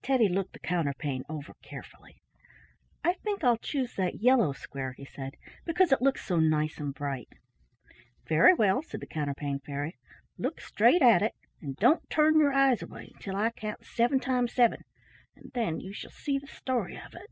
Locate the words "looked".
0.26-0.54